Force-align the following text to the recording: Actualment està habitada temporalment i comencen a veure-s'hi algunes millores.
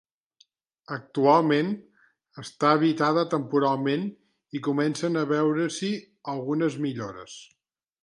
Actualment 0.95 1.69
està 2.45 2.73
habitada 2.79 3.27
temporalment 3.35 4.09
i 4.61 4.65
comencen 4.71 5.23
a 5.23 5.27
veure-s'hi 5.37 5.95
algunes 6.35 6.83
millores. 6.89 7.43